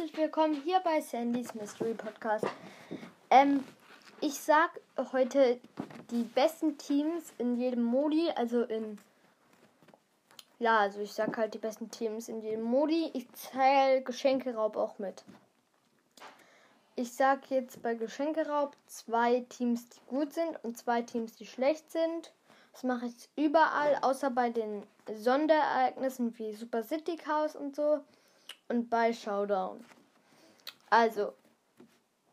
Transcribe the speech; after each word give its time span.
herzlich 0.00 0.16
willkommen 0.16 0.54
hier 0.54 0.80
bei 0.80 1.02
Sandys 1.02 1.54
Mystery 1.54 1.92
Podcast. 1.92 2.46
Ähm, 3.28 3.62
ich 4.22 4.32
sag 4.32 4.80
heute 5.12 5.60
die 6.10 6.22
besten 6.22 6.78
Teams 6.78 7.34
in 7.36 7.58
jedem 7.58 7.82
Modi, 7.82 8.30
also 8.34 8.62
in. 8.62 8.98
Ja, 10.58 10.78
also 10.78 11.00
ich 11.00 11.12
sag 11.12 11.36
halt 11.36 11.52
die 11.52 11.58
besten 11.58 11.90
Teams 11.90 12.30
in 12.30 12.40
jedem 12.40 12.62
Modi. 12.62 13.10
Ich 13.12 13.30
zähle 13.32 14.00
Geschenkeraub 14.00 14.78
auch 14.78 14.98
mit. 14.98 15.22
Ich 16.96 17.12
sag 17.12 17.50
jetzt 17.50 17.82
bei 17.82 17.94
Geschenkeraub 17.94 18.74
zwei 18.86 19.40
Teams, 19.50 19.86
die 19.90 20.00
gut 20.08 20.32
sind 20.32 20.64
und 20.64 20.78
zwei 20.78 21.02
Teams, 21.02 21.36
die 21.36 21.46
schlecht 21.46 21.92
sind. 21.92 22.32
Das 22.72 22.84
mache 22.84 23.04
ich 23.04 23.28
überall, 23.36 23.98
außer 24.00 24.30
bei 24.30 24.48
den 24.48 24.82
Sonderereignissen 25.12 26.38
wie 26.38 26.54
Super 26.54 26.84
City 26.84 27.16
Chaos 27.16 27.54
und 27.54 27.76
so 27.76 28.00
und 28.70 28.88
bei 28.88 29.12
Showdown. 29.12 29.84
Also, 30.90 31.34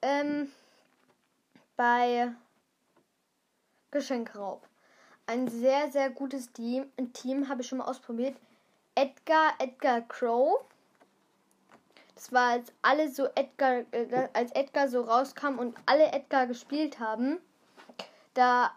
ähm, 0.02 0.52
bei 1.76 2.34
Geschenkraub. 3.92 4.68
Ein 5.28 5.48
sehr, 5.48 5.92
sehr 5.92 6.10
gutes 6.10 6.52
Team. 6.52 6.92
Team 7.14 7.50
habe 7.50 7.62
ich 7.62 7.68
schon 7.68 7.78
mal 7.78 7.86
ausprobiert. 7.86 8.36
Edgar, 8.96 9.54
Edgar 9.60 10.02
Crow. 10.02 10.66
Das 12.16 12.34
war, 12.34 12.54
als 12.54 12.74
alle 12.82 13.12
so 13.12 13.28
Edgar, 13.36 13.84
äh, 13.92 14.30
als 14.34 14.52
Edgar 14.54 14.90
so 14.90 15.02
rauskam 15.02 15.60
und 15.60 15.78
alle 15.86 16.12
Edgar 16.12 16.48
gespielt 16.48 17.00
haben. 17.00 17.38
Da 18.34 18.72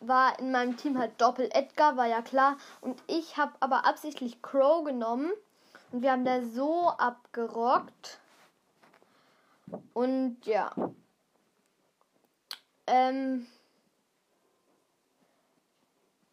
war 0.00 0.38
in 0.38 0.50
meinem 0.50 0.76
Team 0.76 0.98
halt 0.98 1.18
Doppel 1.18 1.48
Edgar, 1.52 1.96
war 1.96 2.06
ja 2.06 2.20
klar. 2.20 2.58
Und 2.82 3.02
ich 3.06 3.38
habe 3.38 3.54
aber 3.60 3.86
absichtlich 3.86 4.42
Crow 4.42 4.84
genommen. 4.84 5.32
Und 5.92 6.02
wir 6.02 6.12
haben 6.12 6.26
da 6.26 6.42
so 6.42 6.90
abgerockt. 6.90 8.20
Und 9.92 10.38
ja. 10.44 10.74
Ähm. 12.86 13.46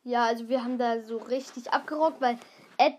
Ja, 0.03 0.25
also 0.25 0.50
wir 0.50 0.64
haben 0.64 0.78
da 0.78 1.02
so 1.02 1.17
richtig 1.17 1.72
abgerockt, 1.72 2.22
weil 2.22 2.39
Ed 2.78 2.95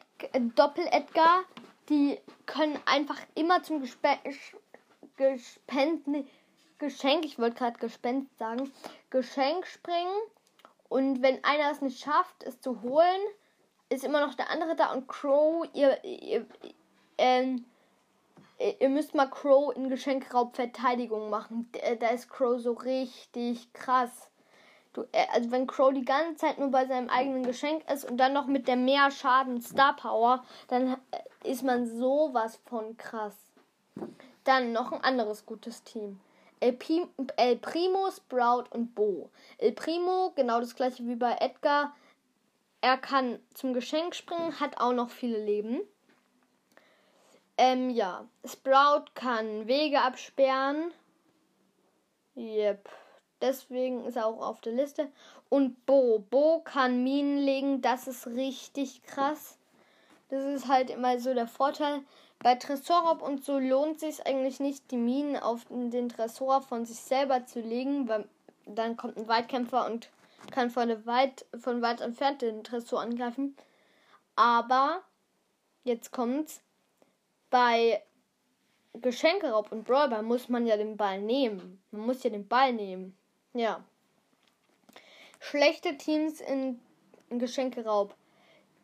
Doppel-Edgar, 0.55 1.43
die 1.89 2.19
können 2.47 2.79
einfach 2.87 3.19
immer 3.34 3.62
zum 3.62 3.81
Gespe 3.81 4.19
Gespenst, 5.17 6.07
nee, 6.07 6.25
Geschenk, 6.79 7.25
ich 7.25 7.39
wollte 7.39 7.56
gerade 7.56 7.79
Gespenst 7.79 8.39
sagen, 8.39 8.73
Geschenk 9.11 9.67
springen 9.67 10.17
und 10.89 11.23
wenn 11.23 11.43
einer 11.45 11.71
es 11.71 11.81
nicht 11.81 12.03
schafft, 12.03 12.43
es 12.45 12.61
zu 12.61 12.83
holen, 12.83 13.21
ist 13.89 14.05
immer 14.05 14.21
noch 14.25 14.34
der 14.34 14.51
andere 14.51 14.75
da 14.77 14.93
und 14.93 15.06
Crow, 15.09 15.67
ihr, 15.75 16.03
ihr, 16.05 16.47
ähm, 17.19 17.65
ihr 18.81 18.89
müsst 18.89 19.15
mal 19.15 19.27
Crow 19.27 19.75
in 19.75 19.89
Geschenkraub 19.89 20.55
Verteidigung 20.57 21.31
machen. 21.31 21.71
Da 22.01 22.09
ist 22.09 22.29
Crow 22.29 22.61
so 22.61 22.73
richtig 22.73 23.73
krass. 23.73 24.29
Du, 24.93 25.03
äh, 25.13 25.27
also 25.33 25.51
wenn 25.51 25.67
Crow 25.67 25.93
die 25.93 26.05
ganze 26.05 26.37
Zeit 26.37 26.59
nur 26.59 26.71
bei 26.71 26.87
seinem 26.87 27.09
eigenen 27.09 27.45
Geschenk 27.45 27.91
ist 27.91 28.09
und 28.09 28.19
dann 28.19 28.33
noch 28.33 28.47
mit 28.47 28.69
der 28.69 28.77
mehr 28.77 29.11
Schaden 29.11 29.61
Star 29.63 29.97
Power, 29.97 30.45
dann 30.69 30.99
äh, 31.11 31.51
ist 31.51 31.63
man 31.63 31.87
sowas 31.87 32.61
von 32.67 32.97
krass. 32.97 33.37
Dann 34.45 34.73
noch 34.73 34.93
ein 34.93 35.03
anderes 35.03 35.47
gutes 35.47 35.83
Team. 35.83 36.21
El, 36.61 36.75
Pim, 36.75 37.09
El 37.37 37.57
Primo, 37.57 38.11
Sprout 38.11 38.65
und 38.71 38.95
Bo. 38.95 39.31
El 39.59 39.73
Primo, 39.73 40.33
genau 40.37 40.61
das 40.61 40.77
gleiche 40.77 41.05
wie 41.07 41.17
bei 41.17 41.37
Edgar. 41.41 41.95
Er 42.81 42.99
kann 42.99 43.39
zum 43.55 43.73
Geschenk 43.73 44.15
springen, 44.15 44.61
hat 44.61 44.81
auch 44.81 44.93
noch 44.93 45.11
viele 45.11 45.43
Leben. 45.43 45.81
Ähm, 47.57 47.91
ja. 47.91 48.27
Sprout 48.45 49.07
kann 49.15 49.67
Wege 49.67 50.01
absperren. 50.01 50.93
Yep. 52.37 52.89
Deswegen 53.41 54.05
ist 54.05 54.17
er 54.17 54.27
auch 54.27 54.41
auf 54.41 54.61
der 54.61 54.73
Liste. 54.73 55.11
Und 55.49 55.85
Bo. 55.85 56.21
Bo 56.31 56.61
kann 56.61 57.03
Minen 57.03 57.39
legen. 57.39 57.83
Das 57.83 58.07
ist 58.07 58.27
richtig 58.29 59.03
krass. 59.03 59.59
Das 60.29 60.45
ist 60.45 60.69
halt 60.69 60.91
immer 60.91 61.19
so 61.19 61.35
der 61.35 61.49
Vorteil. 61.49 62.03
Bei 62.39 62.55
Tresorraub 62.55 63.23
und 63.23 63.45
so 63.45 63.59
lohnt 63.59 64.01
sich 64.01 64.27
eigentlich 64.27 64.59
nicht, 64.59 64.91
die 64.91 64.97
Minen 64.97 65.37
auf 65.37 65.65
den 65.69 66.09
Tresor 66.09 66.63
von 66.63 66.84
sich 66.84 66.99
selber 66.99 67.47
zu 67.47 67.61
legen, 67.61 68.09
weil 68.09 68.29
dann 68.67 68.97
kommt 68.97 69.17
ein 69.17 69.29
Weitkämpfer 69.29 69.87
und 69.87 70.11
kann 70.51 70.71
von 70.71 71.07
weit, 71.07 71.47
von 71.61 71.83
weit 71.83 72.01
entfernt 72.01 72.43
den 72.43 72.65
Tresor 72.65 73.01
angreifen. 73.01 73.57
Aber, 74.34 75.03
jetzt 75.84 76.11
kommt's, 76.11 76.63
bei 77.53 78.03
Geschenkeraub 78.95 79.71
und 79.71 79.85
Brawlball 79.85 80.23
muss 80.23 80.49
man 80.49 80.67
ja 80.67 80.77
den 80.77 80.97
Ball 80.97 81.21
nehmen. 81.21 81.81
Man 81.93 82.07
muss 82.07 82.25
ja 82.25 82.31
den 82.31 82.49
Ball 82.49 82.73
nehmen. 82.73 83.17
Ja. 83.53 83.85
Schlechte 85.39 85.97
Teams 85.99 86.41
in, 86.41 86.81
in 87.31 87.39
Geschenkeraub. 87.39 88.15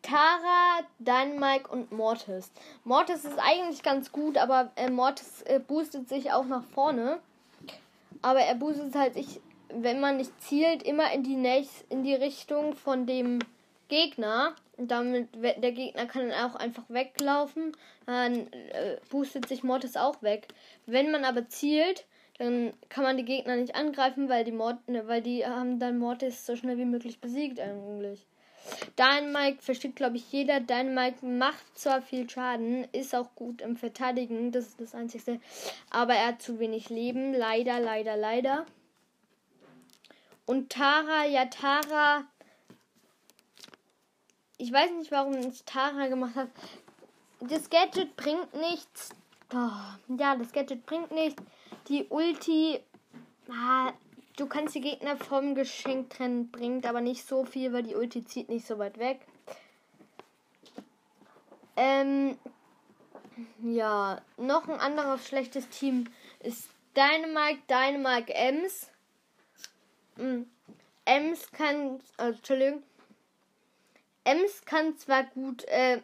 Tara, 0.03 0.81
Dynamike 0.99 1.69
und 1.69 1.91
Mortis. 1.91 2.51
Mortis 2.83 3.25
ist 3.25 3.39
eigentlich 3.39 3.81
ganz 3.81 4.11
gut, 4.11 4.37
aber 4.37 4.71
äh, 4.75 4.89
Mortis 4.89 5.41
äh, 5.41 5.59
boostet 5.59 6.07
sich 6.07 6.31
auch 6.31 6.45
nach 6.45 6.63
vorne. 6.63 7.19
Aber 8.21 8.39
er 8.41 8.55
boostet 8.55 8.95
halt 8.95 9.15
sich, 9.15 9.41
wenn 9.69 9.99
man 9.99 10.17
nicht 10.17 10.39
zielt, 10.41 10.83
immer 10.83 11.11
in 11.11 11.23
die 11.23 11.35
nächst, 11.35 11.85
in 11.89 12.03
die 12.03 12.15
Richtung 12.15 12.75
von 12.75 13.07
dem 13.07 13.39
Gegner. 13.87 14.53
Damit 14.87 15.29
der 15.35 15.71
Gegner 15.71 16.05
kann 16.05 16.29
dann 16.29 16.51
auch 16.51 16.55
einfach 16.55 16.83
weglaufen. 16.89 17.75
Dann 18.05 18.47
äh, 18.53 18.97
boostet 19.09 19.47
sich 19.47 19.63
Mortis 19.63 19.97
auch 19.97 20.21
weg. 20.21 20.47
Wenn 20.85 21.11
man 21.11 21.25
aber 21.25 21.47
zielt, 21.49 22.05
dann 22.37 22.73
kann 22.87 23.03
man 23.03 23.17
die 23.17 23.25
Gegner 23.25 23.57
nicht 23.57 23.75
angreifen, 23.75 24.29
weil 24.29 24.45
die 24.45 24.53
Mord, 24.53 24.87
ne, 24.87 25.07
weil 25.07 25.21
die 25.21 25.45
haben 25.45 25.79
dann 25.79 25.97
Mortis 25.99 26.45
so 26.45 26.55
schnell 26.55 26.77
wie 26.77 26.85
möglich 26.85 27.19
besiegt 27.19 27.59
eigentlich. 27.59 28.25
Dynamite 28.97 29.61
versteht, 29.61 29.95
glaube 29.95 30.17
ich, 30.17 30.31
jeder. 30.31 30.59
Dynamite 30.59 31.25
macht 31.25 31.77
zwar 31.77 32.01
viel 32.01 32.29
Schaden, 32.29 32.85
ist 32.91 33.15
auch 33.15 33.35
gut 33.35 33.61
im 33.61 33.77
Verteidigen, 33.77 34.51
das 34.51 34.67
ist 34.67 34.81
das 34.81 34.95
Einzige. 34.95 35.39
Aber 35.89 36.13
er 36.13 36.27
hat 36.27 36.41
zu 36.41 36.59
wenig 36.59 36.89
Leben. 36.89 37.33
Leider, 37.33 37.79
leider, 37.79 38.15
leider. 38.15 38.65
Und 40.45 40.71
Tara, 40.71 41.25
ja, 41.25 41.45
Tara. 41.45 42.25
Ich 44.59 44.71
weiß 44.71 44.91
nicht, 44.91 45.09
warum 45.09 45.33
ich 45.33 45.63
Tara 45.63 46.07
gemacht 46.07 46.35
habe. 46.35 46.51
Das 47.39 47.71
Gadget 47.71 48.15
bringt 48.15 48.53
nichts. 48.53 49.09
Ja, 49.51 50.35
das 50.35 50.51
Gadget 50.51 50.85
bringt 50.85 51.09
nichts. 51.09 51.41
Die 51.87 52.05
Ulti. 52.09 52.79
Ah, 53.49 53.93
Du 54.39 54.47
kannst 54.47 54.73
die 54.73 54.79
Gegner 54.79 55.17
vom 55.17 55.53
Geschenk 55.53 56.11
trennen, 56.11 56.49
bringt 56.49 56.85
aber 56.85 57.01
nicht 57.01 57.27
so 57.27 57.43
viel, 57.43 57.73
weil 57.73 57.83
die 57.83 57.95
Ulti 57.95 58.23
zieht 58.23 58.47
nicht 58.47 58.65
so 58.65 58.79
weit 58.79 58.97
weg. 58.97 59.19
Ähm, 61.75 62.39
ja, 63.61 64.21
noch 64.37 64.69
ein 64.69 64.79
anderes 64.79 65.27
schlechtes 65.27 65.67
Team 65.67 66.05
ist 66.39 66.69
Dynamite, 66.95 67.59
Dynamite 67.67 68.33
Ems. 68.33 68.89
Mhm. 70.15 70.49
Ems 71.03 71.51
kann, 71.51 71.99
also, 72.15 72.37
Entschuldigung, 72.37 72.83
Ems 74.29 74.63
kann 74.65 74.95
zwar 74.97 75.23
gut 75.23 75.63
äh, 75.65 76.01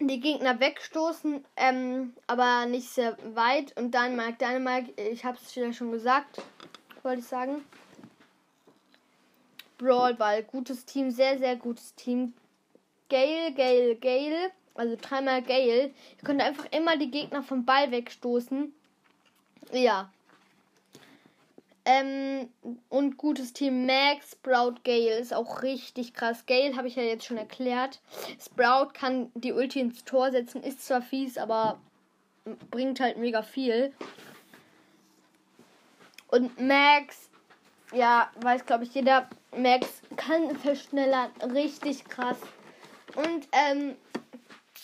die 0.00 0.20
Gegner 0.20 0.60
wegstoßen, 0.60 1.44
ähm, 1.56 2.12
aber 2.26 2.66
nicht 2.66 2.90
sehr 2.90 3.16
weit. 3.34 3.74
Und 3.78 3.94
Dynamite, 3.94 4.36
Dynamite, 4.38 5.00
ich 5.00 5.24
habe 5.24 5.38
es 5.42 5.54
ja 5.54 5.72
schon 5.72 5.90
gesagt, 5.90 6.42
wollte 7.02 7.20
ich 7.20 7.26
sagen. 7.26 7.64
Brawl 9.78 10.14
Ball, 10.14 10.42
gutes 10.42 10.84
Team, 10.84 11.10
sehr, 11.10 11.38
sehr 11.38 11.56
gutes 11.56 11.94
Team. 11.94 12.34
Gale, 13.08 13.54
Gale, 13.54 13.96
Gale, 13.96 14.50
also 14.74 14.96
dreimal 15.00 15.40
Gale. 15.42 15.92
Ich 16.18 16.24
konnte 16.24 16.44
einfach 16.44 16.66
immer 16.70 16.98
die 16.98 17.10
Gegner 17.10 17.42
vom 17.42 17.64
Ball 17.64 17.90
wegstoßen. 17.90 18.74
Ja. 19.72 20.12
Ähm, 21.90 22.50
und 22.90 23.16
gutes 23.16 23.54
Team 23.54 23.86
Max, 23.86 24.32
Sprout, 24.32 24.74
Gale 24.84 25.18
ist 25.18 25.32
auch 25.32 25.62
richtig 25.62 26.12
krass. 26.12 26.44
Gale 26.44 26.76
habe 26.76 26.86
ich 26.86 26.96
ja 26.96 27.02
jetzt 27.02 27.24
schon 27.24 27.38
erklärt. 27.38 28.00
Sprout 28.38 28.90
kann 28.92 29.32
die 29.34 29.54
Ulti 29.54 29.80
ins 29.80 30.04
Tor 30.04 30.30
setzen, 30.30 30.62
ist 30.62 30.84
zwar 30.84 31.00
fies, 31.00 31.38
aber 31.38 31.80
bringt 32.70 33.00
halt 33.00 33.16
mega 33.16 33.40
viel. 33.40 33.94
Und 36.26 36.60
Max, 36.60 37.30
ja, 37.94 38.30
weiß 38.42 38.66
glaube 38.66 38.84
ich 38.84 38.92
jeder, 38.92 39.26
Max 39.56 40.02
kann 40.16 40.54
verschnellern, 40.56 41.30
richtig 41.54 42.04
krass. 42.04 42.36
Und 43.16 43.48
ähm, 43.52 43.96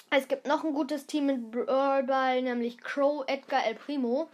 es 0.09 0.27
gibt 0.27 0.47
noch 0.47 0.65
ein 0.65 0.73
gutes 0.73 1.05
Team 1.05 1.27
mit 1.27 1.51
Brawl 1.51 2.41
nämlich 2.41 2.79
Crow, 2.79 3.25
Edgar, 3.27 3.67
El 3.67 3.75
Primo. 3.75 4.31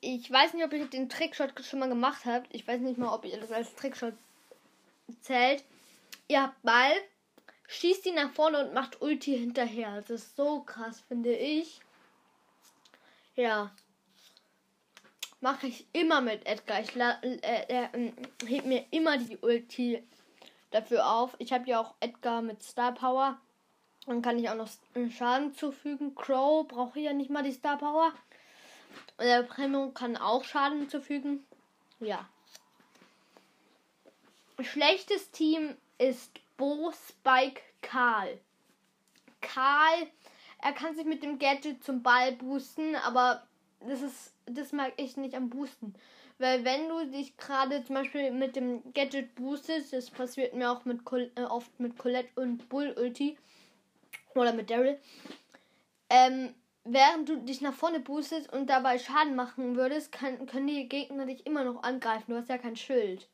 Ich 0.00 0.30
weiß 0.30 0.54
nicht, 0.54 0.64
ob 0.64 0.72
ihr 0.72 0.86
den 0.86 1.08
Trickshot 1.08 1.52
schon 1.64 1.80
mal 1.80 1.88
gemacht 1.88 2.24
habt. 2.24 2.54
Ich 2.54 2.66
weiß 2.66 2.80
nicht 2.80 2.98
mal, 2.98 3.12
ob 3.12 3.24
ihr 3.24 3.38
das 3.38 3.50
als 3.50 3.74
Trickshot 3.74 4.14
zählt. 5.22 5.64
Ihr 6.28 6.42
habt 6.42 6.62
Ball, 6.62 6.92
schießt 7.66 8.06
ihn 8.06 8.14
nach 8.14 8.32
vorne 8.32 8.64
und 8.64 8.74
macht 8.74 9.02
Ulti 9.02 9.36
hinterher. 9.36 9.96
Das 9.96 10.10
ist 10.10 10.36
so 10.36 10.60
krass, 10.60 11.00
finde 11.08 11.34
ich. 11.34 11.80
Ja. 13.34 13.72
Mache 15.40 15.68
ich 15.68 15.86
immer 15.92 16.20
mit 16.20 16.46
Edgar. 16.46 16.80
Ich 16.80 16.94
äh, 16.96 17.38
äh, 17.68 18.12
heb 18.46 18.66
mir 18.66 18.84
immer 18.90 19.18
die 19.18 19.38
Ulti 19.38 20.02
dafür 20.70 21.10
auf. 21.10 21.34
Ich 21.38 21.52
habe 21.52 21.68
ja 21.68 21.80
auch 21.80 21.94
Edgar 22.00 22.42
mit 22.42 22.62
Star 22.62 22.92
Power. 22.92 23.40
Dann 24.06 24.22
kann 24.22 24.38
ich 24.38 24.48
auch 24.48 24.54
noch 24.54 24.70
Schaden 25.10 25.54
zufügen. 25.54 26.14
Crow 26.14 26.66
brauche 26.66 26.98
ja 27.00 27.12
nicht 27.12 27.30
mal 27.30 27.42
die 27.42 27.52
Star 27.52 27.78
Power. 27.78 28.12
Und 29.16 29.24
der 29.24 29.42
Primo 29.42 29.90
kann 29.90 30.16
auch 30.16 30.44
Schaden 30.44 30.88
zufügen. 30.88 31.44
Ja. 32.00 32.28
Schlechtes 34.60 35.30
Team 35.30 35.76
ist 35.98 36.32
Bo, 36.56 36.92
Spike, 36.92 37.60
Karl. 37.80 38.38
Karl, 39.40 40.08
er 40.60 40.72
kann 40.72 40.94
sich 40.94 41.04
mit 41.04 41.22
dem 41.22 41.38
Gadget 41.38 41.84
zum 41.84 42.02
Ball 42.02 42.32
boosten, 42.32 42.96
aber 42.96 43.46
das 43.80 44.02
ist, 44.02 44.34
das 44.46 44.72
mag 44.72 44.92
ich 44.96 45.16
nicht 45.16 45.34
am 45.34 45.50
Boosten. 45.50 45.94
Weil 46.38 46.64
wenn 46.64 46.88
du 46.88 47.04
dich 47.06 47.36
gerade 47.36 47.84
zum 47.84 47.96
Beispiel 47.96 48.30
mit 48.30 48.54
dem 48.54 48.92
Gadget 48.92 49.34
boostest, 49.34 49.92
das 49.92 50.10
passiert 50.10 50.54
mir 50.54 50.70
auch 50.70 50.84
mit 50.84 51.00
äh, 51.36 51.42
oft 51.42 51.78
mit 51.80 51.98
Colette 51.98 52.28
und 52.36 52.68
Bull 52.68 52.94
Ulti 52.96 53.36
oder 54.34 54.52
mit 54.52 54.70
Daryl, 54.70 54.98
ähm, 56.10 56.54
während 56.92 57.28
du 57.28 57.36
dich 57.36 57.60
nach 57.60 57.74
vorne 57.74 58.00
boostest 58.00 58.52
und 58.52 58.68
dabei 58.68 58.98
Schaden 58.98 59.36
machen 59.36 59.76
würdest, 59.76 60.12
kann, 60.12 60.46
können 60.46 60.66
die 60.66 60.88
Gegner 60.88 61.26
dich 61.26 61.46
immer 61.46 61.64
noch 61.64 61.82
angreifen. 61.82 62.32
Du 62.32 62.36
hast 62.36 62.48
ja 62.48 62.58
kein 62.58 62.76
Schild. 62.76 63.28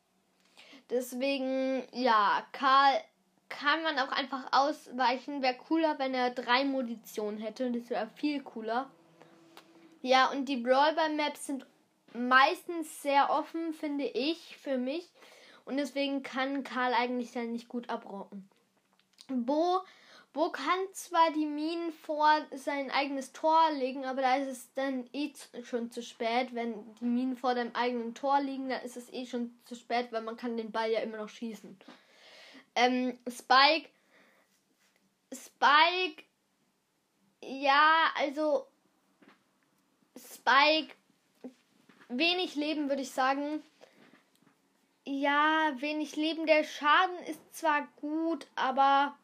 Deswegen, 0.91 1.83
ja, 1.93 2.47
Karl 2.53 3.01
kann 3.49 3.83
man 3.83 3.99
auch 3.99 4.13
einfach 4.13 4.45
ausweichen. 4.53 5.43
Wäre 5.43 5.55
cooler, 5.55 5.99
wenn 5.99 6.15
er 6.15 6.31
drei 6.31 6.65
Munition 6.65 7.39
hätte. 7.39 7.71
Das 7.71 7.89
wäre 7.91 8.09
viel 8.17 8.43
cooler. 8.43 8.91
Ja, 10.03 10.31
und 10.31 10.47
die 10.47 10.59
Brawlball-Maps 10.59 11.47
sind 11.47 11.67
meistens 12.13 13.03
sehr 13.03 13.31
offen, 13.31 13.73
finde 13.73 14.05
ich, 14.05 14.57
für 14.59 14.77
mich. 14.77 15.09
Und 15.65 15.79
deswegen 15.79 16.23
kann 16.23 16.63
Karl 16.63 16.93
eigentlich 16.93 17.33
dann 17.33 17.53
nicht 17.53 17.69
gut 17.69 17.89
abrocken. 17.89 18.49
Bo 19.29 19.81
Bo 20.35 20.51
kann 20.51 20.81
zwar 20.93 21.31
die 21.31 21.47
Minen 21.47 21.93
vor 21.93 22.29
sein 22.51 22.91
eigenes 22.91 23.33
Tor 23.33 23.71
legen, 23.71 24.05
aber 24.05 24.21
da 24.21 24.35
ist 24.35 24.49
es 24.49 24.75
dann 24.75 25.09
eh 25.13 25.33
schon 25.63 25.93
zu 25.93 26.03
spät. 26.03 26.53
Wenn 26.57 26.75
die 26.97 27.05
Minen 27.05 27.37
vor 27.37 27.55
deinem 27.55 27.73
eigenen 27.77 28.17
Tor 28.17 28.41
liegen, 28.41 28.69
dann 28.69 28.83
ist 28.83 28.97
es 28.97 29.13
eh 29.13 29.27
schon 29.27 29.57
zu 29.65 29.77
spät, 29.77 30.11
weil 30.11 30.23
man 30.23 30.37
kann 30.37 30.57
den 30.57 30.73
Ball 30.73 30.91
ja 30.91 30.99
immer 31.01 31.19
noch 31.19 31.29
schießen. 31.29 31.79
Ähm, 32.75 33.17
Spike. 33.29 33.89
Spike. 35.33 36.25
Ja, 37.41 38.11
also. 38.17 38.67
Spike. 40.19 40.97
Wenig 42.09 42.57
Leben, 42.57 42.89
würde 42.89 43.03
ich 43.03 43.13
sagen. 43.13 43.63
Ja, 45.05 45.71
wenig 45.77 46.17
Leben. 46.17 46.45
Der 46.47 46.65
Schaden 46.65 47.19
ist 47.29 47.55
zwar 47.55 47.87
gut, 48.01 48.49
aber 48.57 49.17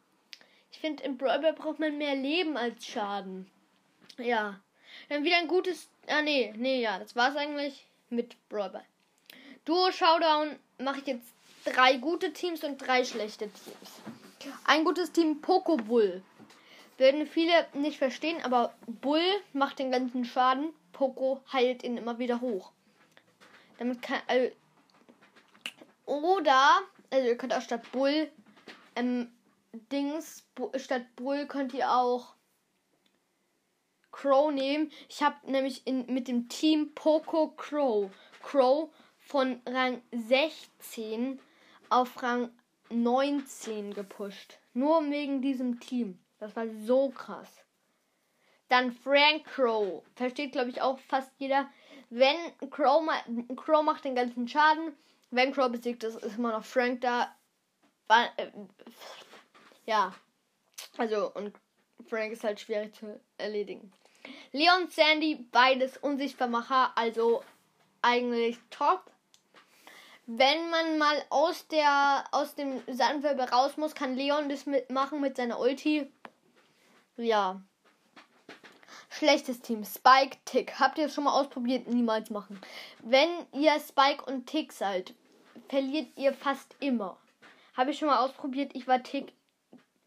ich 0.73 0.79
finde, 0.79 1.03
im 1.03 1.17
Brawl 1.19 1.53
braucht 1.53 1.79
man 1.79 1.99
mehr 1.99 2.15
Leben 2.15 2.57
als 2.57 2.87
Schaden. 2.87 3.51
Ja. 4.19 4.61
Dann 5.09 5.25
wieder 5.25 5.37
ein 5.37 5.49
gutes. 5.49 5.89
Ah, 6.07 6.23
nee, 6.23 6.53
nee, 6.57 6.81
ja, 6.81 6.99
das 6.99 7.15
war's 7.17 7.37
eigentlich 7.37 7.87
mit 8.09 8.37
Brawl 8.49 8.83
Duo 9.65 9.93
Showdown 9.93 10.59
mache 10.79 11.01
ich 11.01 11.07
jetzt 11.07 11.33
drei 11.65 11.97
gute 11.97 12.33
Teams 12.33 12.65
und 12.65 12.79
drei 12.79 13.05
schlechte 13.05 13.49
Teams. 13.51 14.01
Ein 14.65 14.85
gutes 14.85 15.13
Team 15.13 15.41
Poco 15.41 15.77
Bull. 15.77 16.23
Werden 16.97 17.27
viele 17.27 17.67
nicht 17.75 17.99
verstehen, 17.99 18.43
aber 18.43 18.75
Bull 18.87 19.23
macht 19.53 19.79
den 19.79 19.91
ganzen 19.91 20.25
Schaden. 20.25 20.71
Poco 20.93 21.41
heilt 21.53 21.83
ihn 21.83 21.97
immer 21.97 22.19
wieder 22.19 22.41
hoch. 22.41 22.73
Damit 23.79 24.03
kann. 24.03 24.21
Also, 24.27 24.51
oder, 26.07 26.81
also 27.11 27.27
ihr 27.27 27.37
könnt 27.37 27.55
auch 27.55 27.63
statt 27.63 27.83
Bull 27.93 28.31
ähm, 28.97 29.31
Dings, 29.73 30.45
statt 30.77 31.03
Bull 31.17 31.47
könnt 31.47 31.75
ihr 31.75 31.91
auch 31.91 32.35
Crow 34.11 34.53
nehmen. 34.53 34.91
Ich 35.09 35.23
habe 35.23 35.37
nämlich 35.51 35.87
in, 35.87 36.07
mit 36.07 36.29
dem 36.29 36.49
Team 36.49 36.93
Poco 36.95 37.49
Crow. 37.57 38.11
Crow 38.43 38.91
von 39.19 39.61
Rang 39.67 40.03
16 40.13 41.41
auf 41.89 42.23
Rang 42.23 42.51
19 42.91 43.95
gepusht. 43.95 44.59
Nur 44.75 45.09
wegen 45.11 45.41
diesem 45.41 45.79
Team. 45.79 46.19
Das 46.39 46.57
war 46.57 46.67
so 46.69 47.11
krass. 47.11 47.63
Dann 48.69 48.93
Frank 48.93 49.45
Crow. 49.45 50.03
Versteht, 50.17 50.53
glaube 50.53 50.71
ich, 50.71 50.83
auch 50.83 50.99
fast 50.99 51.31
jeder. 51.39 51.69
Wenn 52.09 52.37
Crow, 52.71 53.03
ma 53.03 53.15
Crow 53.55 53.85
macht 53.85 54.05
den 54.05 54.17
ganzen 54.17 54.49
Schaden. 54.49 54.97
Wenn 55.31 55.53
Crow 55.53 55.71
besiegt 55.71 56.03
ist, 56.03 56.17
ist 56.17 56.39
immer 56.39 56.53
noch 56.53 56.65
Frank 56.65 57.03
da. 57.03 57.35
Äh, 58.09 58.49
ja. 59.87 60.15
Also, 60.97 61.33
und 61.33 61.55
Frank 62.09 62.33
ist 62.33 62.45
halt 62.45 62.61
schwierig 62.61 62.95
zu 62.95 63.21
erledigen. 63.39 63.93
Leon, 64.53 64.89
Sandy, 64.89 65.47
beides 65.51 65.97
Unsichtbarmacher, 65.97 66.97
also 66.97 67.43
eigentlich 68.03 68.59
top. 68.71 69.11
Wenn 70.27 70.71
man 70.71 70.99
mal 70.99 71.25
aus 71.31 71.67
der 71.69 72.25
aus 72.31 72.55
dem 72.55 72.81
Sandwirbel 72.87 73.47
raus 73.47 73.77
muss, 73.77 73.95
kann 73.95 74.17
Leon 74.17 74.49
das 74.49 74.67
mitmachen 74.67 75.21
mit 75.21 75.37
seiner 75.37 75.59
Ulti. 75.59 76.11
Ja. 77.17 77.61
Schlechtes 79.09 79.61
Team. 79.61 79.85
Spike, 79.85 80.39
Tick. 80.45 80.79
Habt 80.79 80.99
ihr 80.99 81.07
es 81.07 81.15
schon 81.15 81.25
mal 81.25 81.39
ausprobiert? 81.39 81.89
Niemals 81.89 82.31
machen. 82.31 82.61
Wenn 83.01 83.29
ihr 83.53 83.79
Spike 83.81 84.25
und 84.25 84.47
Tick 84.47 84.73
seid, 84.73 85.15
verliert 85.69 86.17
ihr 86.17 86.33
fast 86.33 86.77
immer. 86.79 87.19
Habe 87.77 87.91
ich 87.91 87.99
schon 87.99 88.09
mal 88.09 88.25
ausprobiert. 88.25 88.71
Ich 88.75 88.87
war 88.87 89.03
Tick 89.03 89.33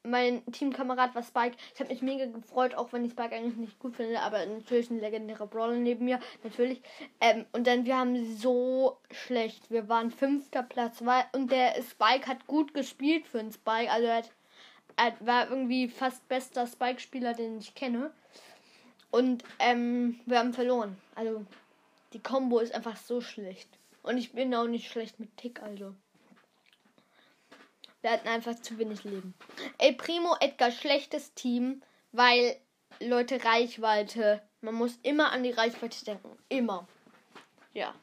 mein 0.04 0.46
Teamkamerad 0.52 1.16
war 1.16 1.24
Spike. 1.24 1.56
Ich 1.74 1.80
habe 1.80 1.92
mich 1.92 2.02
mega 2.02 2.26
gefreut, 2.26 2.76
auch 2.76 2.92
wenn 2.92 3.06
ich 3.06 3.14
Spike 3.14 3.36
eigentlich 3.36 3.56
nicht 3.56 3.80
gut 3.80 3.96
finde, 3.96 4.20
aber 4.20 4.46
natürlich 4.46 4.90
ein 4.90 5.00
legendärer 5.00 5.48
Brawler 5.48 5.76
neben 5.76 6.06
mir, 6.06 6.20
natürlich. 6.44 6.82
Ähm, 7.22 7.46
und 7.54 7.66
dann, 7.68 7.86
wir 7.86 7.98
haben 7.98 8.36
so 8.36 8.98
schlecht. 9.12 9.72
Wir 9.72 9.88
waren 9.88 10.12
fünfter 10.12 10.64
Platz, 10.64 11.02
und 11.34 11.52
der 11.52 11.82
Spike 11.82 12.28
hat 12.28 12.48
gut 12.48 12.74
gespielt 12.74 13.28
für 13.28 13.40
einen 13.40 13.52
Spike. 13.52 13.92
Also 13.92 14.08
er, 14.08 14.18
hat, 14.18 14.32
er 14.98 15.14
war 15.26 15.50
irgendwie 15.50 15.88
fast 15.88 16.28
bester 16.28 16.68
Spike-Spieler, 16.68 17.34
den 17.34 17.60
ich 17.60 17.74
kenne. 17.74 18.12
Und 19.10 19.44
ähm, 19.60 20.20
wir 20.26 20.40
haben 20.40 20.54
verloren. 20.54 20.98
Also 21.16 21.46
die 22.14 22.20
Combo 22.20 22.60
ist 22.60 22.74
einfach 22.74 22.98
so 22.98 23.22
schlecht. 23.22 23.70
Und 24.02 24.18
ich 24.18 24.34
bin 24.34 24.54
auch 24.54 24.68
nicht 24.68 24.92
schlecht 24.92 25.20
mit 25.20 25.38
Tick, 25.38 25.62
also. 25.62 25.96
Wir 28.04 28.12
hatten 28.12 28.28
einfach 28.28 28.60
zu 28.60 28.78
wenig 28.78 29.06
Leben. 29.06 29.34
El 29.78 29.94
Primo, 29.94 30.36
Edgar, 30.42 30.72
schlechtes 30.72 31.34
Team, 31.36 31.82
weil 32.12 32.60
Leute 33.00 33.46
Reichweite. 33.46 34.42
Man 34.60 34.76
muss 34.76 35.00
immer 35.04 35.32
an 35.32 35.42
die 35.42 35.52
Reichweite 35.52 36.04
denken. 36.04 36.38
Immer. 36.50 36.86
Ja. 37.74 37.96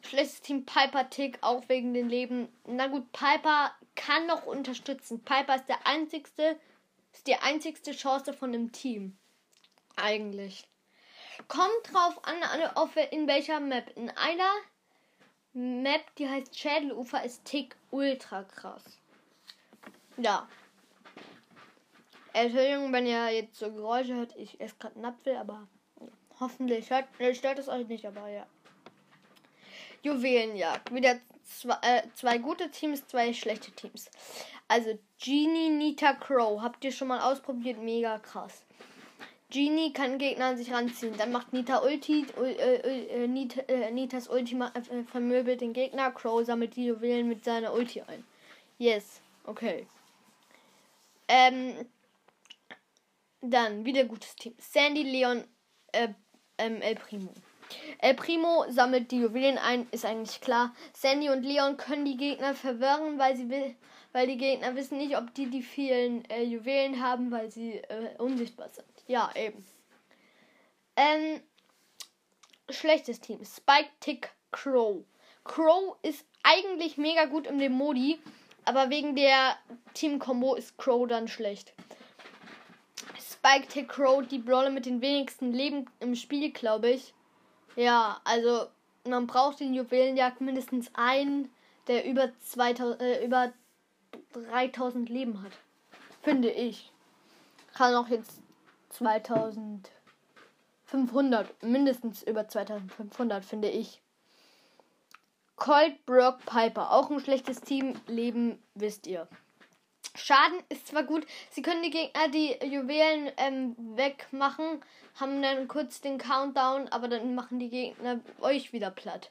Schlechtes 0.00 0.40
Team 0.40 0.64
Piper 0.64 1.10
Tick, 1.10 1.36
auch 1.42 1.68
wegen 1.68 1.92
den 1.92 2.08
Leben. 2.08 2.48
Na 2.66 2.86
gut, 2.86 3.12
Piper 3.12 3.72
kann 3.94 4.26
noch 4.26 4.46
unterstützen. 4.46 5.22
Piper 5.22 5.56
ist 5.56 5.68
der 5.68 5.86
einzigste, 5.86 6.58
ist 7.12 7.26
die 7.26 7.36
einzigste 7.36 7.92
Chance 7.92 8.32
von 8.32 8.52
dem 8.52 8.72
Team. 8.72 9.18
Eigentlich. 9.96 10.66
Kommt 11.46 11.92
drauf 11.92 12.24
an, 12.24 12.36
in 13.10 13.26
welcher 13.28 13.60
Map. 13.60 13.94
In 13.96 14.08
einer 14.08 14.50
Map, 15.52 16.16
die 16.16 16.26
heißt 16.26 16.58
Schädelufer, 16.58 17.22
ist 17.22 17.44
Tick 17.44 17.76
ultra 17.90 18.44
krass. 18.44 18.84
Ja. 20.16 20.48
Entschuldigung, 22.32 22.92
wenn 22.92 23.06
ihr 23.06 23.30
jetzt 23.30 23.58
so 23.58 23.72
Geräusche 23.72 24.14
hört. 24.14 24.36
Ich 24.36 24.60
esse 24.60 24.74
gerade 24.78 24.96
einen 24.96 25.06
Apfel, 25.06 25.36
aber 25.36 25.66
hoffentlich 26.40 26.90
hört, 26.90 27.06
stört 27.36 27.58
es 27.58 27.68
euch 27.68 27.86
nicht, 27.88 28.06
aber 28.06 28.28
ja. 28.28 28.46
Juwelenjagd. 30.02 30.94
Wieder 30.94 31.18
zwei, 31.44 31.76
äh, 31.82 32.02
zwei 32.14 32.38
gute 32.38 32.70
Teams, 32.70 33.06
zwei 33.06 33.32
schlechte 33.32 33.72
Teams. 33.72 34.10
Also 34.68 34.98
Genie, 35.18 35.70
Nita, 35.70 36.12
Crow. 36.12 36.60
Habt 36.60 36.84
ihr 36.84 36.92
schon 36.92 37.08
mal 37.08 37.20
ausprobiert? 37.20 37.78
Mega 37.78 38.18
krass. 38.18 38.64
Genie 39.50 39.94
kann 39.94 40.18
Gegner 40.18 40.46
an 40.46 40.56
sich 40.58 40.70
ranziehen. 40.72 41.16
Dann 41.16 41.32
macht 41.32 41.54
Nita 41.54 41.82
Ulti. 41.82 42.26
Ul, 42.36 42.48
äh, 42.48 43.24
äh, 43.24 43.26
Nita, 43.26 43.62
äh, 43.62 43.90
Nitas 43.90 44.28
Ulti 44.28 44.54
äh, 44.56 45.04
vermöbelt 45.04 45.62
den 45.62 45.72
Gegner. 45.72 46.10
Crow 46.10 46.44
sammelt 46.44 46.76
die 46.76 46.86
Juwelen 46.86 47.28
mit 47.28 47.44
seiner 47.44 47.72
Ulti 47.72 48.02
ein. 48.02 48.24
Yes. 48.76 49.22
Okay. 49.44 49.86
Ähm. 51.28 51.86
Dann 53.40 53.86
wieder 53.86 54.04
gutes 54.04 54.34
Team. 54.36 54.54
Sandy, 54.58 55.02
Leon, 55.04 55.44
äh, 55.92 56.08
ähm, 56.58 56.82
El 56.82 56.96
Primo. 56.96 57.32
El 57.98 58.14
Primo 58.14 58.66
sammelt 58.68 59.10
die 59.12 59.20
Juwelen 59.20 59.58
ein, 59.58 59.86
ist 59.92 60.04
eigentlich 60.04 60.40
klar. 60.40 60.74
Sandy 60.92 61.30
und 61.30 61.42
Leon 61.44 61.76
können 61.76 62.04
die 62.04 62.16
Gegner 62.16 62.54
verwirren, 62.54 63.18
weil 63.18 63.36
sie 63.36 63.48
will, 63.48 63.76
weil 64.12 64.26
die 64.26 64.38
Gegner 64.38 64.74
wissen 64.74 64.98
nicht, 64.98 65.16
ob 65.16 65.32
die 65.34 65.46
die 65.46 65.62
vielen 65.62 66.24
Juwelen 66.44 67.00
haben, 67.02 67.30
weil 67.30 67.50
sie 67.50 67.80
unsichtbar 68.18 68.70
sind. 68.70 68.97
Ja, 69.08 69.30
eben. 69.34 69.64
Ähm, 70.96 71.40
schlechtes 72.68 73.20
Team. 73.20 73.44
Spike 73.44 73.90
Tick 74.00 74.30
Crow. 74.52 75.02
Crow 75.44 75.96
ist 76.02 76.26
eigentlich 76.42 76.98
mega 76.98 77.24
gut 77.24 77.46
in 77.46 77.58
dem 77.58 77.72
Modi, 77.72 78.20
aber 78.66 78.90
wegen 78.90 79.16
der 79.16 79.56
Team-Kombo 79.94 80.54
ist 80.54 80.76
Crow 80.76 81.08
dann 81.08 81.26
schlecht. 81.26 81.72
Spike 83.18 83.68
Tick 83.68 83.88
Crow, 83.88 84.26
die 84.26 84.38
Brawler 84.38 84.70
mit 84.70 84.84
den 84.84 85.00
wenigsten 85.00 85.52
Leben 85.52 85.86
im 86.00 86.14
Spiel, 86.14 86.50
glaube 86.52 86.90
ich. 86.90 87.14
Ja, 87.76 88.20
also 88.24 88.66
man 89.04 89.26
braucht 89.26 89.60
den 89.60 89.72
Juwelenjagd 89.72 90.42
mindestens 90.42 90.90
einen, 90.94 91.50
der 91.86 92.04
über 92.04 92.30
2000, 92.40 93.00
äh, 93.00 93.24
über 93.24 93.54
3000 94.34 95.08
Leben 95.08 95.42
hat. 95.42 95.52
Finde 96.22 96.50
ich. 96.50 96.92
Kann 97.74 97.94
auch 97.94 98.08
jetzt 98.08 98.42
2500, 98.90 101.62
mindestens 101.62 102.22
über 102.22 102.48
2500, 102.48 103.44
finde 103.44 103.68
ich. 103.68 104.00
Colt 105.56 106.06
Brock 106.06 106.38
Piper, 106.46 106.92
auch 106.92 107.10
ein 107.10 107.20
schlechtes 107.20 107.60
Team. 107.60 108.00
Leben, 108.06 108.62
wisst 108.74 109.06
ihr. 109.06 109.28
Schaden 110.14 110.62
ist 110.68 110.88
zwar 110.88 111.02
gut, 111.02 111.26
sie 111.50 111.62
können 111.62 111.82
die 111.82 111.90
Gegner 111.90 112.28
die 112.28 112.52
Juwelen 112.64 113.30
ähm, 113.36 113.74
wegmachen, 113.96 114.82
haben 115.14 115.42
dann 115.42 115.68
kurz 115.68 116.00
den 116.00 116.18
Countdown, 116.18 116.88
aber 116.88 117.08
dann 117.08 117.34
machen 117.34 117.58
die 117.58 117.70
Gegner 117.70 118.20
euch 118.40 118.72
wieder 118.72 118.90
platt. 118.90 119.30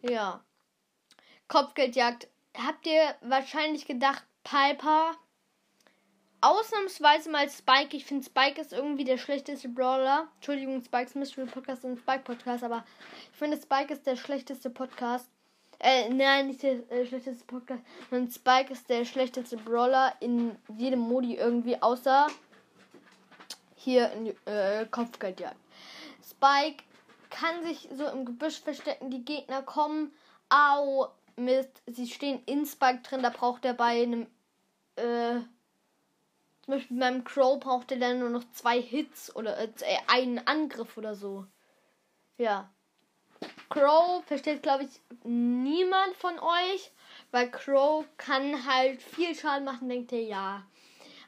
Ja. 0.00 0.42
Kopfgeldjagd. 1.48 2.28
Habt 2.54 2.86
ihr 2.86 3.14
wahrscheinlich 3.22 3.86
gedacht, 3.86 4.24
Piper 4.44 5.12
ausnahmsweise 6.42 7.30
mal 7.30 7.48
Spike. 7.48 7.96
Ich 7.96 8.04
finde 8.04 8.24
Spike 8.24 8.60
ist 8.60 8.72
irgendwie 8.72 9.04
der 9.04 9.16
schlechteste 9.16 9.68
Brawler. 9.68 10.28
Entschuldigung, 10.34 10.82
Spikes 10.84 11.14
Mystery 11.14 11.46
Podcast 11.46 11.84
und 11.84 11.98
Spike 11.98 12.24
Podcast, 12.24 12.64
aber 12.64 12.84
ich 13.32 13.38
finde 13.38 13.56
Spike 13.56 13.92
ist 13.92 14.06
der 14.06 14.16
schlechteste 14.16 14.68
Podcast. 14.68 15.28
Äh, 15.78 16.10
nein, 16.10 16.48
nicht 16.48 16.62
der 16.62 16.90
äh, 16.92 17.06
schlechteste 17.06 17.44
Podcast. 17.44 17.82
sondern 18.10 18.30
Spike 18.30 18.72
ist 18.72 18.88
der 18.88 19.04
schlechteste 19.04 19.56
Brawler 19.56 20.14
in 20.20 20.56
jedem 20.76 21.00
Modi 21.00 21.36
irgendwie, 21.36 21.80
außer 21.80 22.28
hier 23.76 24.12
in 24.12 24.34
äh, 24.46 24.86
Kopfgeldjagd. 24.90 25.56
Spike 26.22 26.84
kann 27.30 27.64
sich 27.64 27.88
so 27.92 28.06
im 28.06 28.24
Gebüsch 28.24 28.60
verstecken, 28.60 29.10
die 29.10 29.24
Gegner 29.24 29.62
kommen. 29.62 30.12
Au, 30.48 31.08
Mist, 31.36 31.82
sie 31.86 32.06
stehen 32.06 32.42
in 32.46 32.66
Spike 32.66 33.00
drin, 33.02 33.22
da 33.22 33.30
braucht 33.30 33.64
er 33.64 33.74
bei 33.74 34.02
einem, 34.02 34.26
äh, 34.96 35.40
Beispiel 36.78 36.98
beim 36.98 37.24
Crow 37.24 37.58
braucht 37.58 37.90
er 37.92 37.98
dann 37.98 38.18
nur 38.20 38.30
noch 38.30 38.44
zwei 38.52 38.80
Hits 38.80 39.34
oder 39.34 39.58
äh, 39.58 39.68
einen 40.06 40.46
Angriff 40.46 40.96
oder 40.96 41.14
so. 41.14 41.46
Ja. 42.38 42.70
Crow 43.68 44.24
versteht, 44.26 44.62
glaube 44.62 44.84
ich, 44.84 45.00
niemand 45.24 46.14
von 46.16 46.38
euch, 46.38 46.92
weil 47.30 47.50
Crow 47.50 48.04
kann 48.16 48.66
halt 48.66 49.02
viel 49.02 49.34
Schaden 49.34 49.64
machen, 49.64 49.88
denkt 49.88 50.12
ihr, 50.12 50.22
ja. 50.22 50.64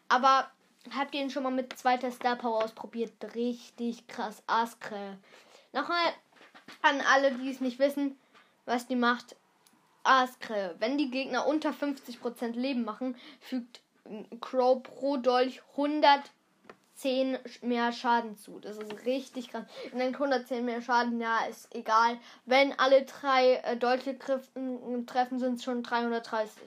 Aber 0.08 0.50
habt 0.96 1.14
ihr 1.14 1.22
ihn 1.22 1.30
schon 1.30 1.42
mal 1.42 1.50
mit 1.50 1.76
zweiter 1.76 2.10
Star 2.10 2.36
Power 2.36 2.64
ausprobiert? 2.64 3.12
Richtig 3.34 4.06
krass, 4.06 4.42
Askre. 4.46 5.18
Nochmal 5.72 6.12
an 6.82 7.00
alle, 7.00 7.32
die 7.32 7.50
es 7.50 7.60
nicht 7.60 7.78
wissen, 7.78 8.18
was 8.64 8.86
die 8.86 8.96
macht. 8.96 9.36
Askre. 10.04 10.76
Wenn 10.78 10.98
die 10.98 11.10
Gegner 11.10 11.46
unter 11.46 11.70
50% 11.70 12.52
Leben 12.52 12.84
machen, 12.84 13.16
fügt 13.40 13.80
Crow 14.40 14.82
pro 14.82 15.16
Dolch 15.16 15.62
100 15.72 16.30
10 16.96 17.38
mehr 17.62 17.92
Schaden 17.92 18.36
zu. 18.36 18.60
Das 18.60 18.78
ist 18.78 19.04
richtig 19.04 19.50
krass. 19.50 19.64
Und 19.92 19.98
dann 19.98 20.14
110 20.14 20.64
mehr 20.64 20.80
Schaden, 20.80 21.20
ja, 21.20 21.44
ist 21.46 21.74
egal. 21.74 22.18
Wenn 22.46 22.78
alle 22.78 23.02
drei 23.02 23.56
äh, 23.56 23.76
Dolche 23.76 24.18
treffen, 24.18 25.38
sind 25.38 25.54
es 25.56 25.64
schon 25.64 25.82
330. 25.82 26.62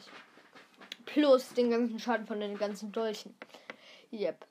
Plus 1.05 1.53
den 1.53 1.71
ganzen 1.71 1.99
Schaden 1.99 2.27
von 2.27 2.39
den 2.39 2.57
ganzen 2.57 2.91
Dolchen. 2.91 3.35
Yep. 4.11 4.45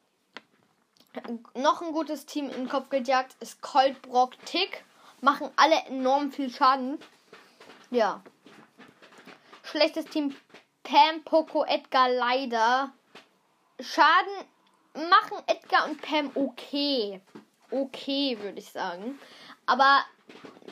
Noch 1.55 1.83
ein 1.83 1.93
gutes 1.93 2.27
Team 2.27 2.51
in 2.51 2.69
Kopfgeldjagd 2.69 3.37
ist 3.41 3.63
Colt 3.63 4.01
Brock 4.03 4.33
Tick. 4.45 4.85
Machen 5.21 5.51
alle 5.57 5.77
enorm 5.87 6.31
viel 6.31 6.51
Schaden. 6.51 6.99
Ja. 7.91 8.23
Schlechtes 9.63 10.07
Team 10.07 10.35
Pam, 10.87 11.25
Poco, 11.25 11.65
Edgar, 11.65 12.09
leider. 12.09 12.93
Schaden 13.81 15.09
machen 15.11 15.43
Edgar 15.49 15.89
und 15.89 16.01
Pam 16.01 16.31
okay. 16.37 17.21
Okay, 17.73 18.39
würde 18.41 18.61
ich 18.61 18.71
sagen. 18.71 19.19
Aber 19.67 20.05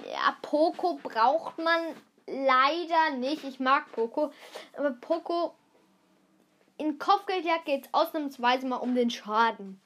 ja, 0.08 0.36
Poco 0.40 1.00
braucht 1.02 1.58
man 1.58 1.96
leider 2.28 3.16
nicht. 3.16 3.42
Ich 3.42 3.58
mag 3.58 3.90
Poco. 3.90 4.32
Aber 4.76 4.92
Poco 4.92 5.56
in 6.76 6.96
Kopfgeldjagd 7.00 7.64
geht 7.64 7.86
es 7.86 7.92
ausnahmsweise 7.92 8.68
mal 8.68 8.76
um 8.76 8.94
den 8.94 9.10
Schaden. 9.10 9.80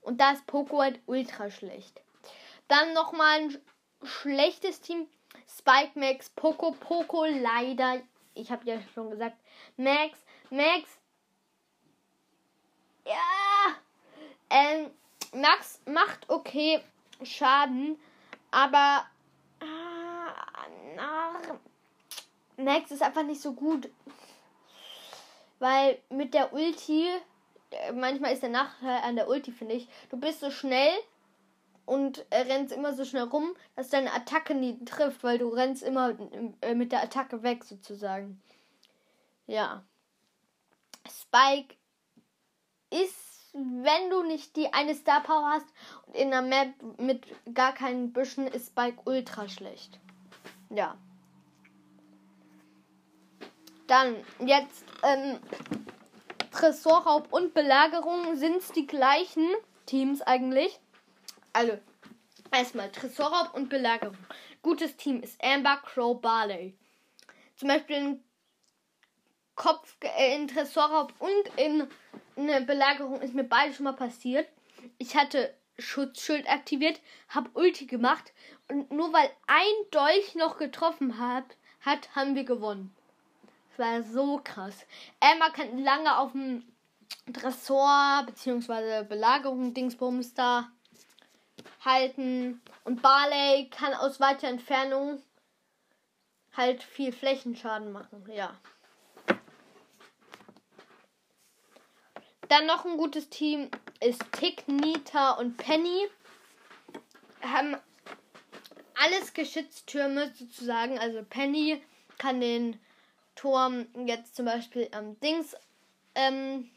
Und 0.00 0.20
da 0.20 0.32
ist 0.32 0.44
Poco 0.48 0.80
halt 0.80 0.98
ultra 1.06 1.52
schlecht. 1.52 2.00
Dann 2.66 2.94
nochmal 2.94 3.42
ein 3.42 3.58
schlechtes 4.02 4.80
Team. 4.80 5.06
Spike 5.48 5.96
Max, 5.96 6.30
Poco, 6.30 6.72
Poco 6.72 7.24
leider. 7.26 8.00
Ich 8.34 8.50
habe 8.50 8.64
ja 8.64 8.80
schon 8.94 9.10
gesagt. 9.10 9.36
Max, 9.76 10.18
Max 10.50 10.88
ja. 13.04 13.74
Ähm, 14.50 14.90
Max 15.34 15.80
macht 15.86 16.28
okay 16.28 16.80
Schaden, 17.22 17.98
aber 18.50 19.06
ah, 19.60 21.40
Max 22.56 22.90
ist 22.90 23.02
einfach 23.02 23.22
nicht 23.22 23.40
so 23.40 23.52
gut. 23.52 23.88
Weil 25.58 25.98
mit 26.10 26.34
der 26.34 26.52
Ulti, 26.52 27.06
äh, 27.70 27.92
manchmal 27.92 28.32
ist 28.32 28.42
der 28.42 28.50
Nachteil 28.50 29.00
an 29.02 29.16
der 29.16 29.28
Ulti, 29.28 29.52
finde 29.52 29.74
ich, 29.74 29.88
du 30.10 30.18
bist 30.18 30.40
so 30.40 30.50
schnell 30.50 30.92
und 31.92 32.24
rennst 32.32 32.72
immer 32.72 32.94
so 32.94 33.04
schnell 33.04 33.24
rum, 33.24 33.54
dass 33.76 33.90
deine 33.90 34.14
Attacke 34.14 34.54
nie 34.54 34.82
trifft, 34.86 35.22
weil 35.22 35.36
du 35.36 35.50
rennst 35.50 35.82
immer 35.82 36.14
äh, 36.62 36.74
mit 36.74 36.90
der 36.90 37.02
Attacke 37.02 37.42
weg 37.42 37.64
sozusagen. 37.64 38.42
Ja. 39.46 39.84
Spike 41.06 41.74
ist, 42.88 43.52
wenn 43.52 44.08
du 44.08 44.22
nicht 44.22 44.56
die 44.56 44.72
eine 44.72 44.94
Star 44.94 45.22
Power 45.22 45.50
hast 45.50 45.66
und 46.06 46.16
in 46.16 46.30
der 46.30 46.40
Map 46.40 46.70
mit 46.98 47.26
gar 47.54 47.74
keinen 47.74 48.14
Büschen, 48.14 48.46
ist 48.46 48.68
Spike 48.68 49.02
ultra 49.04 49.50
schlecht. 49.50 50.00
Ja. 50.70 50.96
Dann 53.86 54.16
jetzt 54.38 54.86
ähm, 55.02 55.38
Tresorraub 56.52 57.30
und 57.30 57.52
Belagerung 57.52 58.36
sind 58.36 58.56
es 58.56 58.72
die 58.72 58.86
gleichen 58.86 59.46
Teams 59.84 60.22
eigentlich. 60.22 60.80
Also 61.52 61.78
erstmal 62.50 62.90
Tresorraub 62.90 63.54
und 63.54 63.68
Belagerung. 63.68 64.16
Gutes 64.62 64.96
Team 64.96 65.22
ist 65.22 65.42
Amber, 65.42 65.82
Crow, 65.84 66.20
Barley. 66.20 66.76
Zum 67.56 67.68
Beispiel 67.68 67.96
in 67.96 68.24
Kopf, 69.54 69.96
äh, 70.00 70.34
in 70.36 70.48
Tresorraub 70.48 71.12
und 71.18 71.58
in 71.58 71.88
eine 72.36 72.62
Belagerung 72.62 73.20
ist 73.20 73.34
mir 73.34 73.44
beide 73.44 73.74
schon 73.74 73.84
mal 73.84 73.92
passiert. 73.92 74.48
Ich 74.98 75.16
hatte 75.16 75.54
Schutzschild 75.78 76.48
aktiviert, 76.48 77.00
habe 77.28 77.50
Ulti 77.54 77.86
gemacht 77.86 78.32
und 78.68 78.90
nur 78.90 79.12
weil 79.12 79.30
ein 79.46 79.90
Dolch 79.90 80.34
noch 80.34 80.58
getroffen 80.58 81.18
hat, 81.18 81.44
hat 81.80 82.14
haben 82.14 82.34
wir 82.34 82.44
gewonnen. 82.44 82.94
Das 83.70 83.78
war 83.78 84.02
so 84.02 84.40
krass. 84.42 84.86
Emma 85.20 85.50
kann 85.50 85.82
lange 85.82 86.18
auf 86.18 86.32
dem 86.32 86.64
Tresor 87.32 88.24
bzw. 88.26 89.04
Belagerung 89.04 89.74
Dingsbums 89.74 90.34
da 90.34 90.70
halten 91.84 92.60
und 92.84 93.02
Barley 93.02 93.68
kann 93.70 93.94
aus 93.94 94.20
weiter 94.20 94.48
Entfernung 94.48 95.22
halt 96.56 96.82
viel 96.82 97.12
Flächenschaden 97.12 97.92
machen. 97.92 98.24
Ja. 98.32 98.54
Dann 102.48 102.66
noch 102.66 102.84
ein 102.84 102.98
gutes 102.98 103.30
Team 103.30 103.70
ist 104.00 104.22
Tick, 104.32 104.68
Nita 104.68 105.32
und 105.32 105.56
Penny. 105.56 106.08
Haben 107.40 107.76
alles 109.02 109.32
Geschütztürme 109.32 110.32
sozusagen. 110.34 110.98
Also 110.98 111.24
Penny 111.24 111.82
kann 112.18 112.40
den 112.40 112.78
Turm 113.34 113.86
jetzt 114.06 114.36
zum 114.36 114.44
Beispiel 114.44 114.88
am 114.92 115.04
ähm, 115.04 115.20
Dings. 115.20 115.56
Ähm, 116.14 116.70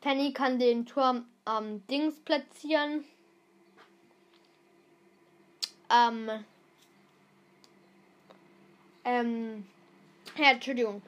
Penny 0.00 0.32
kann 0.32 0.58
den 0.58 0.86
Turm 0.86 1.26
am 1.44 1.86
Dings 1.86 2.18
platzieren. 2.20 3.04
Ähm, 5.90 6.30
ähm, 9.04 9.66
ja, 10.36 10.50
Entschuldigung. 10.52 11.02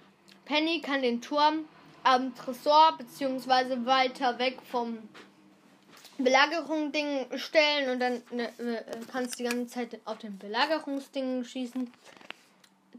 Penny 0.45 0.81
kann 0.81 1.03
den 1.03 1.21
Turm 1.21 1.67
am 2.05 2.35
Tresor 2.35 2.97
beziehungsweise 2.97 3.85
weiter 3.85 4.39
weg 4.39 4.59
vom 4.71 5.09
Belagerungsding 6.19 7.27
stellen 7.37 7.91
und 7.91 8.01
dann 8.01 8.23
ne, 8.31 8.53
ne, 8.59 8.85
kannst 9.11 9.35
du 9.35 9.43
die 9.43 9.51
ganze 9.51 9.67
Zeit 9.67 10.01
auf 10.05 10.19
den 10.19 10.39
Belagerungsding 10.39 11.45
schießen. 11.45 11.93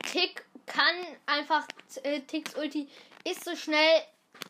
Tick 0.04 0.46
kann 0.66 0.96
einfach, 1.26 1.68
äh, 2.04 2.20
Ticks 2.22 2.56
Ulti 2.56 2.88
ist 3.24 3.44
so 3.46 3.56
schnell. 3.56 4.02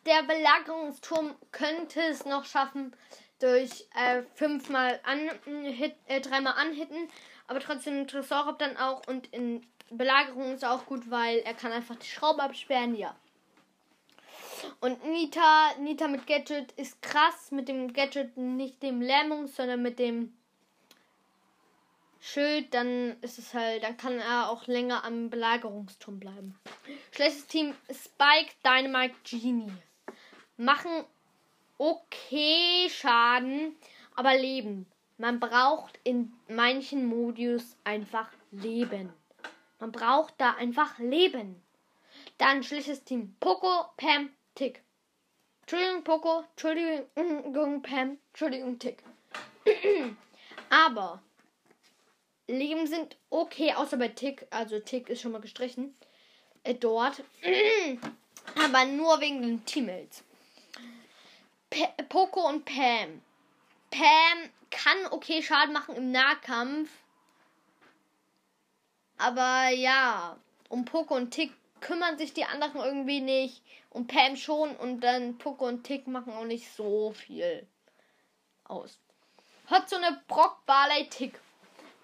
Der 0.06 0.22
Belagerungsturm 0.22 1.34
könnte 1.52 2.00
es 2.00 2.24
noch 2.24 2.44
schaffen 2.44 2.94
durch 3.40 3.86
äh, 3.94 4.22
fünfmal 4.34 5.00
an, 5.04 5.30
hit, 5.64 5.94
äh, 6.06 6.20
dreimal 6.20 6.54
anhitten, 6.54 7.08
aber 7.46 7.60
trotzdem 7.60 8.06
Tresorraub 8.06 8.58
dann 8.58 8.76
auch 8.76 9.06
und 9.06 9.28
in 9.32 9.66
Belagerung 9.90 10.54
ist 10.54 10.64
auch 10.64 10.86
gut, 10.86 11.10
weil 11.10 11.38
er 11.38 11.54
kann 11.54 11.72
einfach 11.72 11.96
die 11.96 12.06
Schraube 12.06 12.42
absperren, 12.42 12.94
ja. 12.94 13.14
Und 14.80 15.04
Nita, 15.04 15.72
Nita 15.78 16.08
mit 16.08 16.26
Gadget 16.26 16.72
ist 16.72 17.00
krass. 17.00 17.50
Mit 17.50 17.68
dem 17.68 17.92
Gadget 17.92 18.36
nicht 18.36 18.82
dem 18.82 19.00
Lähmungs, 19.00 19.56
sondern 19.56 19.82
mit 19.82 19.98
dem 19.98 20.36
Schild. 22.20 22.74
Dann 22.74 23.16
ist 23.20 23.38
es 23.38 23.54
halt, 23.54 23.82
dann 23.82 23.96
kann 23.96 24.18
er 24.18 24.50
auch 24.50 24.66
länger 24.66 25.04
am 25.04 25.30
Belagerungsturm 25.30 26.18
bleiben. 26.18 26.58
Schlechtes 27.12 27.46
Team 27.46 27.74
Spike, 27.90 28.52
Dynamite, 28.64 29.14
Genie. 29.24 29.72
Machen 30.56 31.04
okay 31.78 32.88
Schaden, 32.90 33.76
aber 34.14 34.36
Leben. 34.36 34.86
Man 35.16 35.40
braucht 35.40 35.98
in 36.04 36.32
manchen 36.48 37.06
Modus 37.06 37.76
einfach 37.84 38.30
Leben. 38.50 39.12
Man 39.80 39.92
braucht 39.92 40.34
da 40.38 40.52
einfach 40.52 40.98
Leben. 40.98 41.60
Dann 42.38 42.62
schlechtes 42.62 43.04
Team 43.04 43.34
Poco, 43.40 43.86
Pam, 43.96 44.30
Tick. 44.54 44.82
Entschuldigung, 45.62 46.04
Poco. 46.04 46.44
Entschuldigung, 46.50 47.82
Pam. 47.82 48.18
Entschuldigung, 48.28 48.78
Tick. 48.78 49.02
Aber 50.70 51.22
Leben 52.48 52.86
sind 52.86 53.16
okay, 53.30 53.74
außer 53.74 53.96
bei 53.98 54.08
Tick. 54.08 54.46
Also 54.50 54.80
Tick 54.80 55.08
ist 55.08 55.20
schon 55.20 55.32
mal 55.32 55.40
gestrichen. 55.40 55.94
Äh, 56.64 56.74
dort. 56.74 57.22
Aber 58.64 58.84
nur 58.86 59.20
wegen 59.20 59.42
den 59.42 59.64
Teammates. 59.64 60.24
Poco 62.08 62.48
und 62.48 62.64
Pam. 62.64 63.20
Pam 63.90 64.50
kann 64.70 65.06
okay 65.10 65.42
Schaden 65.42 65.74
machen 65.74 65.94
im 65.96 66.10
Nahkampf. 66.10 66.90
Aber 69.18 69.68
ja, 69.68 70.38
um 70.68 70.84
Poco 70.84 71.14
und 71.14 71.30
Tick 71.30 71.52
kümmern 71.80 72.16
sich 72.16 72.32
die 72.32 72.44
anderen 72.44 72.80
irgendwie 72.80 73.20
nicht. 73.20 73.62
Und 73.90 74.06
Pam 74.06 74.36
schon. 74.36 74.74
Und 74.76 75.00
dann 75.00 75.36
Poco 75.36 75.66
und 75.66 75.84
Tick 75.84 76.06
machen 76.06 76.32
auch 76.32 76.44
nicht 76.44 76.72
so 76.72 77.12
viel 77.12 77.66
aus. 78.64 78.98
Hat 79.66 79.90
so 79.90 79.96
eine 79.96 80.22
Brock 80.26 80.64
Barley 80.64 81.08
Tick. 81.10 81.38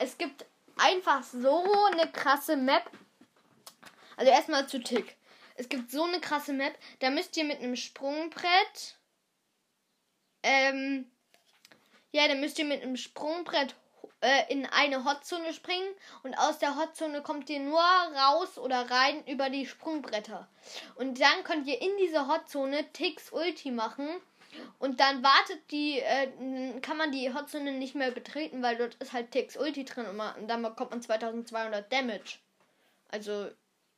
Es 0.04 0.18
gibt 0.18 0.44
einfach 0.76 1.22
so 1.22 1.64
eine 1.90 2.12
krasse 2.12 2.58
Map. 2.58 2.90
Also 4.18 4.30
erstmal 4.30 4.68
zu 4.68 4.78
Tick. 4.78 5.16
Es 5.54 5.70
gibt 5.70 5.90
so 5.90 6.04
eine 6.04 6.20
krasse 6.20 6.52
Map. 6.52 6.76
Da 6.98 7.08
müsst 7.08 7.34
ihr 7.38 7.44
mit 7.44 7.60
einem 7.60 7.74
Sprungbrett. 7.74 8.98
Ähm. 10.42 11.10
Ja, 12.12 12.28
da 12.28 12.34
müsst 12.34 12.58
ihr 12.58 12.66
mit 12.66 12.82
einem 12.82 12.98
Sprungbrett 12.98 13.74
äh, 14.20 14.52
in 14.52 14.66
eine 14.66 15.06
Hotzone 15.06 15.54
springen 15.54 15.88
und 16.22 16.34
aus 16.34 16.58
der 16.58 16.76
Hotzone 16.76 17.22
kommt 17.22 17.48
ihr 17.48 17.60
nur 17.60 17.80
raus 17.80 18.58
oder 18.58 18.90
rein 18.90 19.26
über 19.26 19.48
die 19.48 19.66
Sprungbretter. 19.66 20.46
Und 20.96 21.18
dann 21.18 21.44
könnt 21.44 21.66
ihr 21.66 21.80
in 21.80 21.96
diese 21.96 22.28
Hotzone 22.28 22.92
Ticks 22.92 23.32
Ulti 23.32 23.70
machen. 23.70 24.08
Und 24.78 25.00
dann 25.00 25.22
wartet 25.22 25.70
die, 25.70 25.98
äh, 25.98 26.80
kann 26.80 26.96
man 26.96 27.12
die 27.12 27.32
Hotzone 27.32 27.72
nicht 27.72 27.94
mehr 27.94 28.10
betreten, 28.10 28.62
weil 28.62 28.76
dort 28.76 28.94
ist 28.96 29.12
halt 29.12 29.30
Ticks 29.30 29.56
Ulti 29.56 29.84
drin 29.84 30.06
und, 30.06 30.16
man, 30.16 30.34
und 30.36 30.48
dann 30.48 30.62
bekommt 30.62 30.90
man 30.90 31.02
2200 31.02 31.90
Damage. 31.92 32.38
Also, 33.08 33.50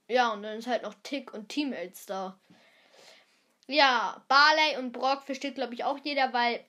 ja, 0.09 0.33
und 0.33 0.43
dann 0.43 0.59
ist 0.59 0.67
halt 0.67 0.83
noch 0.83 0.95
Tick 1.03 1.33
und 1.35 1.49
Teammates 1.49 2.07
da. 2.07 2.39
Ja, 3.67 4.25
Barley 4.29 4.79
und 4.79 4.93
Brock 4.93 5.25
versteht, 5.25 5.57
glaube 5.57 5.75
ich, 5.75 5.85
auch 5.85 5.99
jeder, 6.05 6.33
weil 6.33 6.65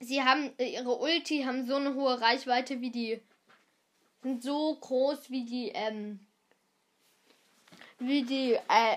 sie 0.00 0.22
haben 0.22 0.52
äh, 0.58 0.74
ihre 0.74 0.96
Ulti 0.96 1.42
haben 1.42 1.66
so 1.66 1.76
eine 1.76 1.94
hohe 1.94 2.20
Reichweite 2.20 2.80
wie 2.80 2.90
die 2.90 3.22
sind 4.22 4.42
so 4.42 4.74
groß 4.74 5.30
wie 5.30 5.44
die 5.44 5.68
ähm 5.68 6.20
wie 7.98 8.22
die 8.22 8.52
äh, 8.52 8.96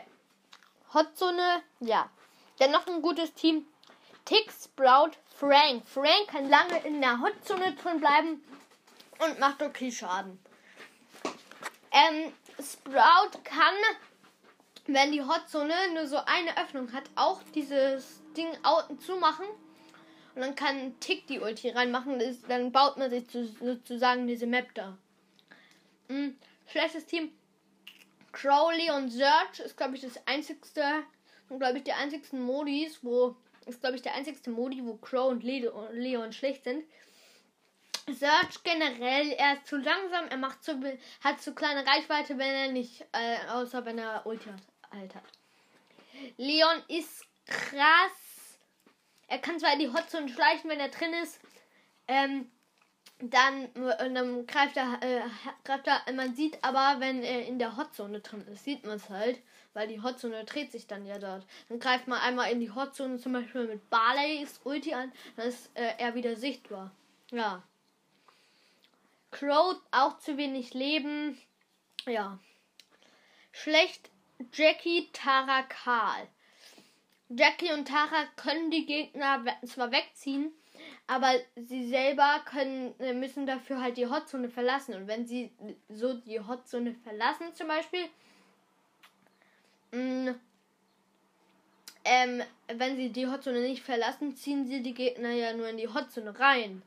Hotzone. 0.93 1.63
Ja. 1.79 2.09
Dann 2.59 2.71
noch 2.71 2.85
ein 2.87 3.01
gutes 3.01 3.33
Team. 3.33 3.65
Tick, 4.25 4.51
Sprout, 4.51 5.11
Frank. 5.37 5.87
Frank 5.87 6.27
kann 6.27 6.49
lange 6.49 6.79
in 6.85 7.01
der 7.01 7.19
Hotzone 7.21 7.73
drin 7.75 7.99
bleiben 7.99 8.43
und 9.19 9.39
macht 9.39 9.61
okay 9.61 9.91
Schaden. 9.91 10.39
Ähm, 11.91 12.31
Sprout 12.59 13.39
kann, 13.43 13.75
wenn 14.87 15.11
die 15.11 15.23
Hotzone 15.23 15.73
nur 15.93 16.07
so 16.07 16.17
eine 16.17 16.57
Öffnung 16.57 16.91
hat, 16.93 17.03
auch 17.15 17.41
dieses 17.53 18.21
Ding 18.35 18.49
zumachen 19.05 19.45
und 20.35 20.41
dann 20.41 20.55
kann 20.55 20.99
Tick 20.99 21.27
die 21.27 21.39
Ulti 21.39 21.69
reinmachen. 21.69 22.21
Dann 22.47 22.71
baut 22.71 22.97
man 22.97 23.09
sich 23.09 23.25
sozusagen 23.29 24.27
diese 24.27 24.47
Map 24.47 24.73
da. 24.73 24.97
Mhm. 26.07 26.37
Schlechtes 26.67 27.05
Team. 27.05 27.31
Crowley 28.31 28.89
und 28.91 29.09
Search 29.09 29.59
ist, 29.59 29.75
glaube 29.75 29.95
ich, 29.95 30.01
das 30.01 30.25
einzigste, 30.25 31.03
glaube 31.49 31.79
ich, 31.79 31.83
die 31.83 31.91
einzigsten 31.91 32.41
Modis, 32.41 32.99
wo, 33.01 33.35
ist, 33.71 33.81
glaube 33.81 33.95
ich, 33.95 34.01
der 34.01 34.15
einzigste 34.15 34.49
Modi, 34.49 34.85
wo 34.85 34.95
Crow 34.95 35.29
und 35.29 35.43
Leon 35.43 36.33
schlecht 36.33 36.63
sind. 36.63 36.83
Search 38.07 38.63
generell, 38.63 39.31
er 39.31 39.53
ist 39.53 39.67
zu 39.67 39.77
langsam, 39.77 40.27
er 40.29 40.37
macht 40.37 40.63
zu, 40.63 40.79
hat 41.23 41.41
zu 41.41 41.53
kleine 41.53 41.85
Reichweite, 41.85 42.37
wenn 42.37 42.53
er 42.53 42.71
nicht, 42.71 43.01
äh, 43.11 43.37
außer 43.49 43.85
wenn 43.85 43.99
er 43.99 44.25
Ulti 44.25 44.49
halt 44.91 45.15
hat. 45.15 45.23
Leon 46.37 46.83
ist 46.87 47.25
krass 47.45 48.31
er 49.31 49.39
kann 49.39 49.57
zwar 49.57 49.71
in 49.71 49.79
die 49.79 49.87
Hotzone 49.87 50.27
schleichen, 50.27 50.69
wenn 50.69 50.81
er 50.81 50.89
drin 50.89 51.13
ist. 51.13 51.39
Ähm, 52.05 52.51
dann, 53.23 53.65
und 53.67 54.15
dann 54.15 54.47
greift 54.47 54.77
er, 54.77 54.99
äh, 55.01 55.21
greift 55.63 55.87
er, 55.87 56.01
man 56.13 56.33
sieht 56.35 56.63
aber, 56.63 56.99
wenn 56.99 57.23
er 57.23 57.45
in 57.45 57.59
der 57.59 57.77
Hotzone 57.77 58.19
drin 58.19 58.45
ist, 58.47 58.63
sieht 58.63 58.85
man 58.85 58.95
es 58.95 59.09
halt, 59.09 59.39
weil 59.73 59.87
die 59.87 60.01
Hotzone 60.01 60.43
dreht 60.45 60.71
sich 60.71 60.87
dann 60.87 61.05
ja 61.05 61.19
dort. 61.19 61.45
Dann 61.69 61.79
greift 61.79 62.07
man 62.07 62.19
einmal 62.19 62.51
in 62.51 62.59
die 62.59 62.71
Hotzone 62.71 63.17
zum 63.17 63.33
Beispiel 63.33 63.67
mit 63.67 63.89
Barley's 63.89 64.59
Ulti 64.63 64.93
an, 64.93 65.11
dann 65.35 65.47
ist 65.47 65.69
äh, 65.75 65.93
er 65.97 66.15
wieder 66.15 66.35
sichtbar. 66.35 66.91
Ja. 67.31 67.63
Crow 69.31 69.77
auch 69.91 70.17
zu 70.19 70.37
wenig 70.37 70.73
Leben. 70.73 71.37
Ja. 72.05 72.39
Schlecht 73.51 74.09
Jackie 74.53 75.09
Tara 75.13 75.63
Karl. 75.63 76.27
Jackie 77.29 77.71
und 77.71 77.87
Tara 77.87 78.25
können 78.35 78.71
die 78.71 78.85
Gegner 78.85 79.45
zwar 79.65 79.91
wegziehen, 79.91 80.51
aber 81.07 81.33
sie 81.55 81.87
selber 81.87 82.41
können, 82.45 82.97
äh, 82.99 83.13
müssen 83.13 83.45
dafür 83.45 83.81
halt 83.81 83.97
die 83.97 84.07
Hotzone 84.07 84.49
verlassen. 84.49 84.95
Und 84.95 85.07
wenn 85.07 85.27
sie 85.27 85.51
so 85.89 86.13
die 86.13 86.39
Hotzone 86.39 86.93
verlassen, 86.93 87.53
zum 87.53 87.67
Beispiel, 87.67 88.07
mh, 89.91 90.31
mm, 90.31 90.39
ähm, 92.03 92.41
wenn 92.67 92.95
sie 92.95 93.09
die 93.09 93.27
Hotzone 93.27 93.61
nicht 93.61 93.83
verlassen, 93.83 94.35
ziehen 94.35 94.67
sie 94.67 94.81
die 94.81 94.93
Gegner 94.93 95.31
ja 95.31 95.53
nur 95.53 95.69
in 95.69 95.77
die 95.77 95.87
Hotzone 95.87 96.37
rein. 96.39 96.81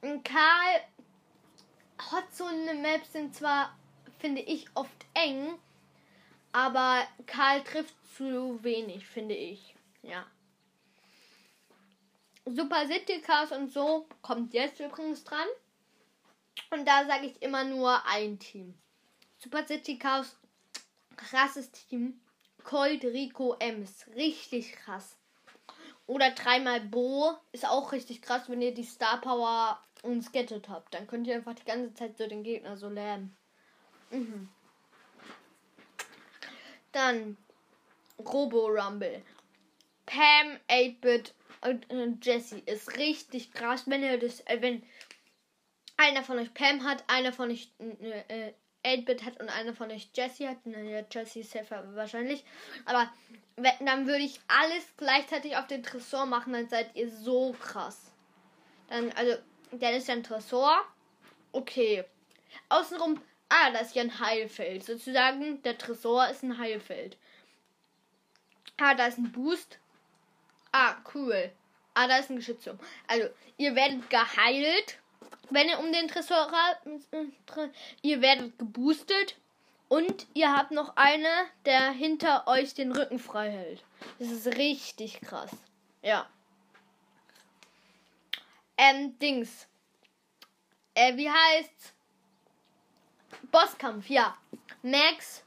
Und 0.00 0.24
Karl, 0.24 0.80
Hotzone-Maps 2.10 3.12
sind 3.12 3.34
zwar, 3.34 3.76
finde 4.18 4.40
ich, 4.40 4.66
oft 4.74 5.06
eng, 5.14 5.58
aber 6.52 7.06
Karl 7.26 7.62
trifft 7.62 7.94
zu 8.16 8.62
wenig, 8.64 9.06
finde 9.06 9.34
ich. 9.34 9.74
Ja. 10.02 10.26
Super 12.54 12.86
City 12.86 13.20
Cars 13.20 13.52
und 13.52 13.72
so 13.72 14.06
kommt 14.22 14.54
jetzt 14.54 14.80
übrigens 14.80 15.24
dran. 15.24 15.46
Und 16.70 16.86
da 16.86 17.06
sage 17.06 17.26
ich 17.26 17.40
immer 17.42 17.64
nur 17.64 18.04
ein 18.06 18.38
Team. 18.38 18.74
Super 19.38 19.66
City 19.66 19.98
Cars, 19.98 20.36
krasses 21.16 21.70
Team. 21.70 22.20
Colt 22.64 23.04
Rico 23.04 23.56
Ems, 23.58 24.06
richtig 24.14 24.72
krass. 24.72 25.16
Oder 26.06 26.32
dreimal 26.32 26.80
Bo 26.80 27.36
ist 27.52 27.66
auch 27.66 27.92
richtig 27.92 28.20
krass, 28.20 28.48
wenn 28.48 28.60
ihr 28.60 28.74
die 28.74 28.84
Star 28.84 29.20
Power 29.20 29.82
uns 30.02 30.32
gettet 30.32 30.68
habt. 30.68 30.92
Dann 30.92 31.06
könnt 31.06 31.26
ihr 31.26 31.36
einfach 31.36 31.54
die 31.54 31.64
ganze 31.64 31.94
Zeit 31.94 32.18
so 32.18 32.26
den 32.26 32.42
Gegner 32.42 32.76
so 32.76 32.88
lähmen. 32.88 33.36
Mhm. 34.10 34.48
Dann 36.92 37.36
Robo 38.18 38.66
Rumble. 38.66 39.22
Pam, 40.04 40.58
8-Bit 40.68 41.32
und 41.62 42.24
Jesse 42.24 42.58
ist 42.58 42.96
richtig 42.96 43.52
krass, 43.52 43.84
wenn 43.86 44.02
ihr 44.02 44.18
das, 44.18 44.40
äh, 44.46 44.60
wenn 44.60 44.82
einer 45.96 46.22
von 46.22 46.38
euch 46.38 46.54
Pam 46.54 46.84
hat, 46.84 47.04
einer 47.08 47.32
von 47.32 47.50
euch 47.50 47.70
äh, 47.78 48.52
8-Bit 48.84 49.24
hat 49.24 49.40
und 49.40 49.50
einer 49.50 49.74
von 49.74 49.90
euch 49.90 50.10
Jesse 50.14 50.48
hat. 50.48 50.64
Naja, 50.64 51.04
Jesse 51.10 51.40
ist 51.40 51.50
safer 51.50 51.94
wahrscheinlich. 51.94 52.44
Aber 52.86 53.10
wenn, 53.56 53.86
dann 53.86 54.06
würde 54.06 54.24
ich 54.24 54.40
alles 54.48 54.84
gleichzeitig 54.96 55.56
auf 55.56 55.66
den 55.66 55.82
Tresor 55.82 56.26
machen, 56.26 56.52
dann 56.52 56.68
seid 56.68 56.94
ihr 56.96 57.10
so 57.10 57.52
krass. 57.60 58.10
Dann, 58.88 59.12
also, 59.12 59.36
dann 59.72 59.94
ist 59.94 60.08
ja 60.08 60.14
ein 60.14 60.22
Tresor. 60.22 60.80
Okay. 61.52 62.04
Außenrum, 62.68 63.20
ah, 63.48 63.70
da 63.70 63.80
ist 63.80 63.94
ja 63.94 64.02
ein 64.02 64.18
Heilfeld. 64.18 64.84
Sozusagen, 64.84 65.62
der 65.62 65.76
Tresor 65.76 66.28
ist 66.28 66.42
ein 66.42 66.58
Heilfeld. 66.58 67.18
Ah, 68.78 68.94
da 68.94 69.06
ist 69.06 69.18
ein 69.18 69.32
Boost. 69.32 69.78
Cool. 71.14 71.50
Ah, 71.94 72.06
da 72.06 72.18
ist 72.18 72.30
ein 72.30 72.36
Geschützturm. 72.36 72.78
Also, 73.06 73.28
ihr 73.56 73.74
werdet 73.74 74.08
geheilt, 74.10 74.98
wenn 75.50 75.68
ihr 75.68 75.78
um 75.78 75.92
den 75.92 76.08
Tresor 76.08 76.50
Ihr 78.02 78.20
werdet 78.22 78.58
geboostet. 78.58 79.36
Und 79.88 80.28
ihr 80.34 80.56
habt 80.56 80.70
noch 80.70 80.94
eine, 80.96 81.28
der 81.64 81.90
hinter 81.90 82.46
euch 82.46 82.74
den 82.74 82.92
Rücken 82.92 83.18
frei 83.18 83.50
hält. 83.50 83.82
Das 84.20 84.30
ist 84.30 84.46
richtig 84.56 85.20
krass. 85.20 85.50
Ja. 86.00 86.28
Ähm, 88.76 89.18
Dings. 89.18 89.66
Äh, 90.94 91.16
wie 91.16 91.28
heißt's? 91.28 91.92
Bosskampf, 93.50 94.08
ja. 94.08 94.36
Max, 94.82 95.42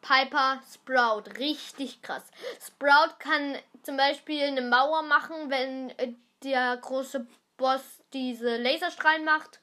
Piper, 0.00 0.62
Sprout. 0.72 1.24
Richtig 1.38 2.00
krass. 2.00 2.22
Sprout 2.64 3.18
kann 3.18 3.58
zum 3.82 3.96
Beispiel 3.96 4.42
eine 4.44 4.62
Mauer 4.62 5.02
machen, 5.02 5.50
wenn 5.50 5.90
äh, 5.98 6.14
der 6.42 6.76
große 6.76 7.26
Boss 7.56 7.82
diese 8.12 8.56
Laserstrahlen 8.56 9.24
macht. 9.24 9.60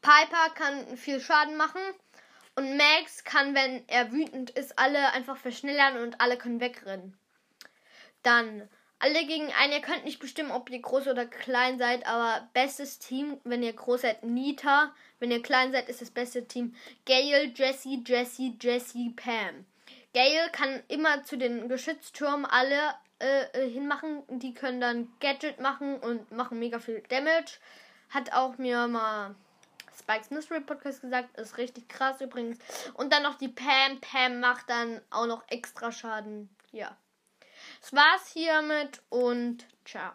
Piper 0.00 0.50
kann 0.54 0.96
viel 0.96 1.20
Schaden 1.20 1.56
machen. 1.56 1.80
Und 2.54 2.76
Max 2.76 3.24
kann, 3.24 3.54
wenn 3.54 3.86
er 3.86 4.12
wütend 4.12 4.50
ist, 4.50 4.78
alle 4.78 5.12
einfach 5.12 5.36
verschnellern 5.36 5.98
und 5.98 6.20
alle 6.22 6.38
können 6.38 6.60
wegrennen. 6.60 7.18
Dann 8.22 8.68
alle 8.98 9.26
gegen 9.26 9.52
einen. 9.52 9.72
Ihr 9.72 9.80
könnt 9.80 10.04
nicht 10.04 10.20
bestimmen, 10.20 10.50
ob 10.50 10.70
ihr 10.70 10.80
groß 10.80 11.08
oder 11.08 11.26
klein 11.26 11.78
seid, 11.78 12.06
aber 12.06 12.48
bestes 12.54 12.98
Team, 12.98 13.38
wenn 13.44 13.62
ihr 13.62 13.74
groß 13.74 14.02
seid, 14.02 14.24
Nita. 14.24 14.94
Wenn 15.18 15.30
ihr 15.30 15.42
klein 15.42 15.72
seid, 15.72 15.88
ist 15.88 16.00
das 16.00 16.10
beste 16.10 16.46
Team 16.46 16.74
Gail, 17.04 17.52
Jesse, 17.54 18.02
Jesse, 18.06 18.54
Jesse, 18.60 19.12
Pam. 19.14 19.66
Gail 20.16 20.48
kann 20.50 20.82
immer 20.88 21.24
zu 21.24 21.36
den 21.36 21.68
Geschütztürmen 21.68 22.46
alle 22.46 22.94
äh, 23.18 23.42
äh, 23.52 23.70
hinmachen. 23.70 24.22
Die 24.28 24.54
können 24.54 24.80
dann 24.80 25.12
Gadget 25.20 25.60
machen 25.60 25.98
und 25.98 26.32
machen 26.32 26.58
mega 26.58 26.78
viel 26.78 27.02
Damage. 27.10 27.58
Hat 28.08 28.32
auch 28.32 28.56
mir 28.56 28.88
mal 28.88 29.34
Spikes 29.94 30.30
Mystery 30.30 30.60
Podcast 30.60 31.02
gesagt. 31.02 31.38
Ist 31.38 31.58
richtig 31.58 31.90
krass 31.90 32.22
übrigens. 32.22 32.58
Und 32.94 33.12
dann 33.12 33.24
noch 33.24 33.34
die 33.34 33.48
Pam. 33.48 34.00
Pam 34.00 34.40
macht 34.40 34.70
dann 34.70 35.02
auch 35.10 35.26
noch 35.26 35.44
extra 35.48 35.92
Schaden. 35.92 36.48
Ja. 36.72 36.96
Das 37.82 37.92
war's 37.92 38.32
hiermit 38.32 39.02
und 39.10 39.66
ciao. 39.84 40.12